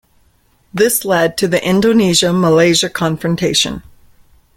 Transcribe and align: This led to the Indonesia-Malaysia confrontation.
This 0.73 1.05
led 1.05 1.37
to 1.37 1.47
the 1.47 1.63
Indonesia-Malaysia 1.63 2.89
confrontation. 2.89 3.83